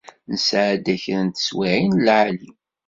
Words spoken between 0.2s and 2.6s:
Nesɛedda kra n teswiɛin n lɛali.